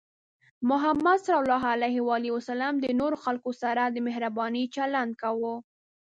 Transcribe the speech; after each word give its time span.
محمد 0.61 1.19
صلى 1.19 1.39
الله 1.41 1.63
عليه 1.73 1.97
وسلم 2.35 2.73
د 2.83 2.87
نورو 2.99 3.17
خلکو 3.25 3.51
سره 3.61 3.83
د 3.87 3.97
مهربانۍ 4.07 4.63
چلند 4.75 5.11
کاوه. 5.21 5.55